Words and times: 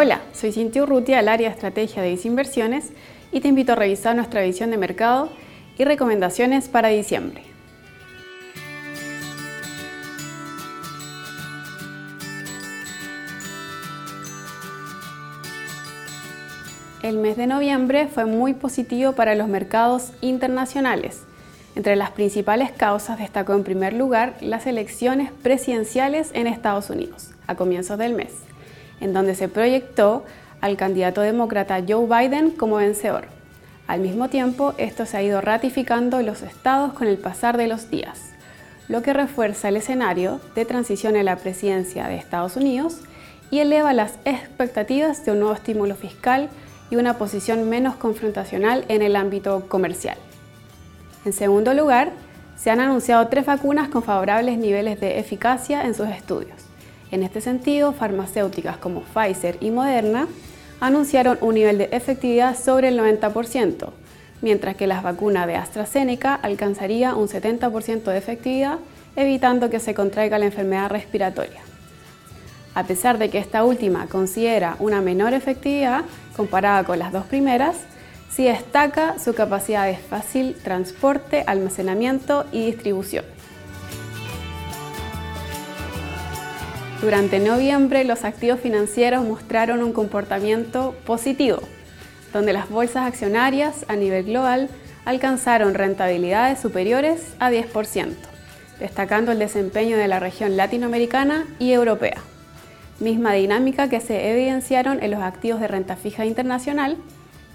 Hola, 0.00 0.20
soy 0.32 0.52
Cintia 0.52 0.84
Urrutia 0.84 1.16
del 1.16 1.26
área 1.26 1.50
estrategia 1.50 2.00
de 2.02 2.10
Disinversiones 2.10 2.92
y 3.32 3.40
te 3.40 3.48
invito 3.48 3.72
a 3.72 3.74
revisar 3.74 4.14
nuestra 4.14 4.42
visión 4.42 4.70
de 4.70 4.76
mercado 4.76 5.28
y 5.76 5.82
recomendaciones 5.82 6.68
para 6.68 6.86
diciembre. 6.86 7.42
El 17.02 17.18
mes 17.18 17.36
de 17.36 17.48
noviembre 17.48 18.06
fue 18.06 18.24
muy 18.24 18.54
positivo 18.54 19.14
para 19.14 19.34
los 19.34 19.48
mercados 19.48 20.12
internacionales. 20.20 21.24
Entre 21.74 21.96
las 21.96 22.12
principales 22.12 22.70
causas 22.70 23.18
destacó 23.18 23.54
en 23.54 23.64
primer 23.64 23.94
lugar 23.94 24.36
las 24.42 24.68
elecciones 24.68 25.32
presidenciales 25.42 26.30
en 26.34 26.46
Estados 26.46 26.88
Unidos 26.88 27.32
a 27.48 27.56
comienzos 27.56 27.98
del 27.98 28.12
mes 28.12 28.44
en 29.00 29.12
donde 29.12 29.34
se 29.34 29.48
proyectó 29.48 30.24
al 30.60 30.76
candidato 30.76 31.20
demócrata 31.20 31.82
Joe 31.86 32.06
Biden 32.06 32.50
como 32.50 32.76
vencedor. 32.76 33.26
Al 33.86 34.00
mismo 34.00 34.28
tiempo, 34.28 34.74
esto 34.76 35.06
se 35.06 35.16
ha 35.16 35.22
ido 35.22 35.40
ratificando 35.40 36.20
en 36.20 36.26
los 36.26 36.42
estados 36.42 36.92
con 36.92 37.06
el 37.06 37.16
pasar 37.16 37.56
de 37.56 37.68
los 37.68 37.90
días, 37.90 38.20
lo 38.88 39.02
que 39.02 39.12
refuerza 39.12 39.68
el 39.68 39.76
escenario 39.76 40.40
de 40.54 40.64
transición 40.64 41.16
en 41.16 41.24
la 41.24 41.36
presidencia 41.36 42.06
de 42.06 42.16
Estados 42.16 42.56
Unidos 42.56 43.00
y 43.50 43.60
eleva 43.60 43.92
las 43.92 44.18
expectativas 44.24 45.24
de 45.24 45.32
un 45.32 45.40
nuevo 45.40 45.54
estímulo 45.54 45.94
fiscal 45.94 46.50
y 46.90 46.96
una 46.96 47.18
posición 47.18 47.68
menos 47.68 47.96
confrontacional 47.96 48.84
en 48.88 49.02
el 49.02 49.16
ámbito 49.16 49.66
comercial. 49.68 50.18
En 51.24 51.32
segundo 51.32 51.74
lugar, 51.74 52.12
se 52.56 52.70
han 52.70 52.80
anunciado 52.80 53.28
tres 53.28 53.46
vacunas 53.46 53.88
con 53.88 54.02
favorables 54.02 54.58
niveles 54.58 55.00
de 55.00 55.18
eficacia 55.18 55.82
en 55.84 55.94
sus 55.94 56.08
estudios. 56.08 56.67
En 57.10 57.22
este 57.22 57.40
sentido, 57.40 57.92
farmacéuticas 57.92 58.76
como 58.76 59.02
Pfizer 59.02 59.56
y 59.60 59.70
Moderna 59.70 60.28
anunciaron 60.80 61.38
un 61.40 61.54
nivel 61.54 61.78
de 61.78 61.88
efectividad 61.92 62.56
sobre 62.56 62.88
el 62.88 62.98
90%, 62.98 63.90
mientras 64.42 64.76
que 64.76 64.86
la 64.86 65.00
vacuna 65.00 65.46
de 65.46 65.56
AstraZeneca 65.56 66.34
alcanzaría 66.34 67.14
un 67.14 67.28
70% 67.28 68.02
de 68.04 68.18
efectividad, 68.18 68.78
evitando 69.16 69.70
que 69.70 69.80
se 69.80 69.94
contraiga 69.94 70.38
la 70.38 70.46
enfermedad 70.46 70.90
respiratoria. 70.90 71.60
A 72.74 72.84
pesar 72.84 73.18
de 73.18 73.30
que 73.30 73.38
esta 73.38 73.64
última 73.64 74.06
considera 74.06 74.76
una 74.78 75.00
menor 75.00 75.32
efectividad 75.32 76.04
comparada 76.36 76.84
con 76.84 76.98
las 76.98 77.12
dos 77.12 77.24
primeras, 77.24 77.76
sí 78.30 78.44
destaca 78.44 79.18
su 79.18 79.34
capacidad 79.34 79.86
de 79.86 79.96
fácil 79.96 80.54
transporte, 80.62 81.42
almacenamiento 81.46 82.44
y 82.52 82.66
distribución. 82.66 83.24
Durante 87.00 87.38
noviembre 87.38 88.02
los 88.02 88.24
activos 88.24 88.58
financieros 88.58 89.24
mostraron 89.24 89.84
un 89.84 89.92
comportamiento 89.92 90.96
positivo, 91.06 91.60
donde 92.32 92.52
las 92.52 92.68
bolsas 92.68 93.06
accionarias 93.06 93.84
a 93.86 93.94
nivel 93.94 94.24
global 94.24 94.68
alcanzaron 95.04 95.74
rentabilidades 95.74 96.58
superiores 96.58 97.36
a 97.38 97.52
10%, 97.52 98.14
destacando 98.80 99.30
el 99.30 99.38
desempeño 99.38 99.96
de 99.96 100.08
la 100.08 100.18
región 100.18 100.56
latinoamericana 100.56 101.46
y 101.60 101.70
europea. 101.70 102.20
Misma 102.98 103.32
dinámica 103.34 103.88
que 103.88 104.00
se 104.00 104.32
evidenciaron 104.32 105.00
en 105.00 105.12
los 105.12 105.22
activos 105.22 105.60
de 105.60 105.68
renta 105.68 105.94
fija 105.94 106.26
internacional, 106.26 106.96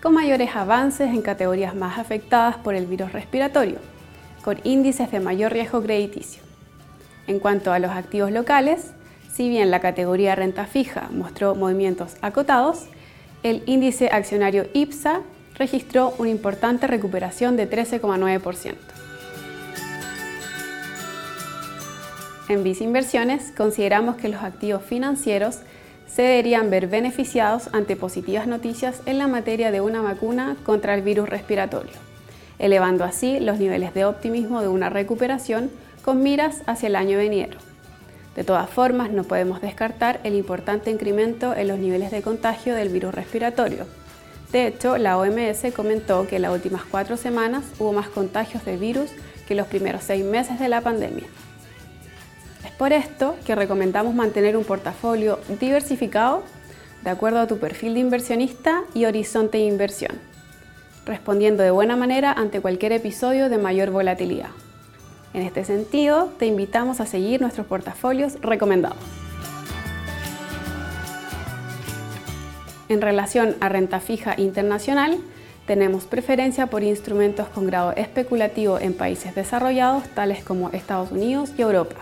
con 0.00 0.14
mayores 0.14 0.54
avances 0.54 1.08
en 1.08 1.20
categorías 1.20 1.74
más 1.74 1.98
afectadas 1.98 2.58
por 2.58 2.76
el 2.76 2.86
virus 2.86 3.12
respiratorio, 3.12 3.78
con 4.44 4.60
índices 4.62 5.10
de 5.10 5.18
mayor 5.18 5.52
riesgo 5.52 5.82
crediticio. 5.82 6.44
En 7.26 7.40
cuanto 7.40 7.72
a 7.72 7.80
los 7.80 7.90
activos 7.90 8.30
locales, 8.30 8.92
si 9.32 9.48
bien 9.48 9.70
la 9.70 9.80
categoría 9.80 10.34
renta 10.34 10.66
fija 10.66 11.08
mostró 11.10 11.54
movimientos 11.54 12.16
acotados, 12.20 12.86
el 13.42 13.62
índice 13.66 14.08
accionario 14.12 14.66
IPSA 14.74 15.22
registró 15.56 16.14
una 16.18 16.30
importante 16.30 16.86
recuperación 16.86 17.56
de 17.56 17.68
13,9%. 17.68 18.74
En 22.48 22.62
Visa 22.62 22.84
Inversiones 22.84 23.52
consideramos 23.56 24.16
que 24.16 24.28
los 24.28 24.42
activos 24.42 24.82
financieros 24.82 25.60
se 26.06 26.22
deberían 26.22 26.68
ver 26.68 26.86
beneficiados 26.86 27.70
ante 27.72 27.96
positivas 27.96 28.46
noticias 28.46 29.00
en 29.06 29.16
la 29.16 29.28
materia 29.28 29.70
de 29.70 29.80
una 29.80 30.02
vacuna 30.02 30.56
contra 30.64 30.94
el 30.94 31.00
virus 31.00 31.30
respiratorio, 31.30 31.92
elevando 32.58 33.04
así 33.04 33.40
los 33.40 33.58
niveles 33.58 33.94
de 33.94 34.04
optimismo 34.04 34.60
de 34.60 34.68
una 34.68 34.90
recuperación 34.90 35.70
con 36.04 36.22
miras 36.22 36.62
hacia 36.66 36.88
el 36.88 36.96
año 36.96 37.16
venidero. 37.16 37.71
De 38.36 38.44
todas 38.44 38.68
formas, 38.70 39.10
no 39.10 39.24
podemos 39.24 39.60
descartar 39.60 40.20
el 40.24 40.34
importante 40.34 40.90
incremento 40.90 41.54
en 41.54 41.68
los 41.68 41.78
niveles 41.78 42.10
de 42.10 42.22
contagio 42.22 42.74
del 42.74 42.88
virus 42.88 43.14
respiratorio. 43.14 43.86
De 44.52 44.66
hecho, 44.66 44.98
la 44.98 45.18
OMS 45.18 45.72
comentó 45.74 46.26
que 46.26 46.36
en 46.36 46.42
las 46.42 46.52
últimas 46.52 46.82
cuatro 46.84 47.16
semanas 47.16 47.64
hubo 47.78 47.92
más 47.92 48.08
contagios 48.08 48.64
de 48.64 48.76
virus 48.76 49.10
que 49.46 49.54
los 49.54 49.66
primeros 49.66 50.04
seis 50.04 50.24
meses 50.24 50.58
de 50.58 50.68
la 50.68 50.80
pandemia. 50.80 51.24
Es 52.64 52.70
por 52.72 52.92
esto 52.92 53.36
que 53.46 53.54
recomendamos 53.54 54.14
mantener 54.14 54.56
un 54.56 54.64
portafolio 54.64 55.38
diversificado 55.60 56.42
de 57.02 57.10
acuerdo 57.10 57.40
a 57.40 57.46
tu 57.46 57.58
perfil 57.58 57.94
de 57.94 58.00
inversionista 58.00 58.84
y 58.94 59.06
horizonte 59.06 59.58
de 59.58 59.64
inversión, 59.64 60.18
respondiendo 61.04 61.62
de 61.62 61.70
buena 61.70 61.96
manera 61.96 62.32
ante 62.32 62.60
cualquier 62.60 62.92
episodio 62.92 63.48
de 63.48 63.58
mayor 63.58 63.90
volatilidad. 63.90 64.50
En 65.34 65.42
este 65.42 65.64
sentido, 65.64 66.30
te 66.38 66.46
invitamos 66.46 67.00
a 67.00 67.06
seguir 67.06 67.40
nuestros 67.40 67.66
portafolios 67.66 68.38
recomendados. 68.42 68.98
En 72.88 73.00
relación 73.00 73.56
a 73.60 73.70
renta 73.70 74.00
fija 74.00 74.34
internacional, 74.36 75.18
tenemos 75.66 76.04
preferencia 76.04 76.66
por 76.66 76.82
instrumentos 76.82 77.48
con 77.48 77.66
grado 77.66 77.92
especulativo 77.92 78.78
en 78.78 78.92
países 78.92 79.34
desarrollados 79.34 80.06
tales 80.08 80.44
como 80.44 80.68
Estados 80.70 81.10
Unidos 81.10 81.52
y 81.56 81.62
Europa, 81.62 81.96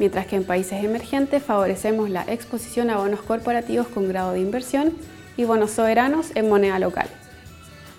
mientras 0.00 0.26
que 0.26 0.34
en 0.34 0.44
países 0.44 0.82
emergentes 0.82 1.44
favorecemos 1.44 2.10
la 2.10 2.22
exposición 2.22 2.90
a 2.90 2.96
bonos 2.96 3.20
corporativos 3.20 3.86
con 3.86 4.08
grado 4.08 4.32
de 4.32 4.40
inversión 4.40 4.92
y 5.36 5.44
bonos 5.44 5.70
soberanos 5.70 6.34
en 6.34 6.48
moneda 6.48 6.80
local. 6.80 7.06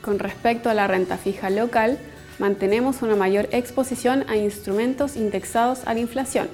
Con 0.02 0.20
respecto 0.20 0.70
a 0.70 0.74
la 0.74 0.88
renta 0.88 1.18
fija 1.18 1.50
local, 1.50 2.00
mantenemos 2.40 3.02
una 3.02 3.16
mayor 3.16 3.48
exposición 3.52 4.24
a 4.28 4.38
instrumentos 4.38 5.16
indexados 5.16 5.82
a 5.86 5.94
la 5.94 6.00
inflación, 6.00 6.48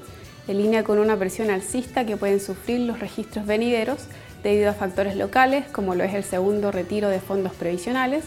en 0.48 0.58
línea 0.58 0.84
con 0.84 1.00
una 1.00 1.18
presión 1.18 1.50
alcista 1.50 2.06
que 2.06 2.18
pueden 2.18 2.40
sufrir 2.40 2.82
los 2.82 3.00
registros 3.00 3.46
venideros 3.46 4.06
debido 4.44 4.70
a 4.70 4.74
factores 4.74 5.16
locales 5.16 5.66
como 5.72 5.96
lo 5.96 6.04
es 6.04 6.14
el 6.14 6.24
segundo 6.24 6.72
retiro 6.72 7.10
de 7.10 7.20
fondos 7.20 7.54
previsionales, 7.54 8.26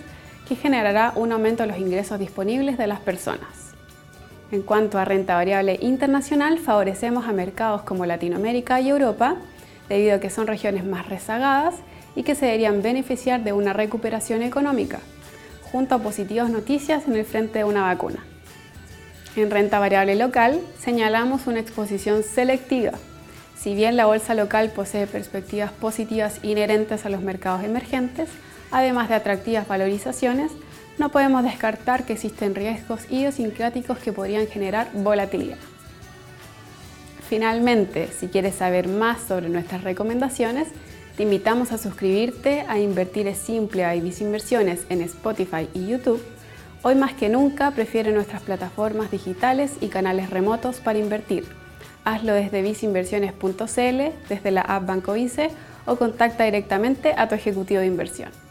que 0.48 0.56
generará 0.56 1.12
un 1.16 1.32
aumento 1.32 1.62
de 1.62 1.68
los 1.68 1.78
ingresos 1.78 2.18
disponibles 2.18 2.78
de 2.78 2.86
las 2.86 3.00
personas. 3.00 3.74
En 4.52 4.62
cuanto 4.62 4.98
a 4.98 5.04
renta 5.04 5.34
variable 5.34 5.78
internacional, 5.82 6.58
favorecemos 6.58 7.26
a 7.26 7.32
mercados 7.32 7.82
como 7.82 8.06
Latinoamérica 8.06 8.80
y 8.80 8.88
Europa, 8.90 9.36
debido 9.88 10.16
a 10.16 10.20
que 10.20 10.30
son 10.30 10.46
regiones 10.46 10.84
más 10.84 11.08
rezagadas 11.08 11.74
y 12.14 12.22
que 12.22 12.34
se 12.34 12.46
deberían 12.46 12.80
beneficiar 12.80 13.42
de 13.42 13.52
una 13.52 13.72
recuperación 13.72 14.42
económica 14.42 15.00
junto 15.72 15.94
a 15.94 15.98
positivas 15.98 16.50
noticias 16.50 17.06
en 17.06 17.16
el 17.16 17.24
frente 17.24 17.58
de 17.58 17.64
una 17.64 17.82
vacuna. 17.82 18.24
En 19.36 19.50
renta 19.50 19.78
variable 19.78 20.14
local 20.16 20.60
señalamos 20.78 21.46
una 21.46 21.60
exposición 21.60 22.22
selectiva. 22.22 22.92
Si 23.56 23.74
bien 23.74 23.96
la 23.96 24.06
bolsa 24.06 24.34
local 24.34 24.70
posee 24.70 25.06
perspectivas 25.06 25.72
positivas 25.72 26.40
inherentes 26.42 27.04
a 27.04 27.10
los 27.10 27.20
mercados 27.20 27.64
emergentes, 27.64 28.30
además 28.70 29.08
de 29.08 29.16
atractivas 29.16 29.68
valorizaciones, 29.68 30.52
no 30.98 31.10
podemos 31.10 31.42
descartar 31.42 32.04
que 32.04 32.14
existen 32.14 32.54
riesgos 32.54 33.10
idiosincráticos 33.10 33.98
que 33.98 34.12
podrían 34.12 34.46
generar 34.46 34.88
volatilidad. 34.94 35.58
Finalmente, 37.28 38.08
si 38.18 38.28
quieres 38.28 38.54
saber 38.54 38.88
más 38.88 39.20
sobre 39.20 39.48
nuestras 39.48 39.82
recomendaciones, 39.82 40.68
te 41.16 41.22
invitamos 41.22 41.72
a 41.72 41.78
suscribirte 41.78 42.66
a 42.68 42.78
Invertir 42.78 43.26
es 43.26 43.38
Simple 43.38 43.86
a 43.86 43.96
Ibis 43.96 44.20
Inversiones 44.20 44.84
en 44.90 45.00
Spotify 45.00 45.66
y 45.72 45.86
YouTube. 45.86 46.22
Hoy 46.82 46.94
más 46.94 47.14
que 47.14 47.30
nunca 47.30 47.70
prefiere 47.70 48.12
nuestras 48.12 48.42
plataformas 48.42 49.10
digitales 49.10 49.72
y 49.80 49.88
canales 49.88 50.28
remotos 50.28 50.76
para 50.76 50.98
invertir. 50.98 51.46
Hazlo 52.04 52.34
desde 52.34 52.60
visinversiones.cl, 52.60 54.28
desde 54.28 54.50
la 54.50 54.60
app 54.60 54.86
Banco 54.86 55.14
Vice 55.14 55.50
o 55.86 55.96
contacta 55.96 56.44
directamente 56.44 57.14
a 57.16 57.28
tu 57.28 57.34
ejecutivo 57.34 57.80
de 57.80 57.86
inversión. 57.86 58.45